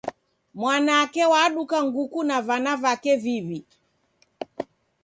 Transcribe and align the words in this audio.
Mwanake 0.59 1.23
waduka 1.31 1.77
nguku 1.85 2.19
na 2.27 2.37
vana 2.47 2.73
vake 2.83 3.13
viw'i. 3.23 3.59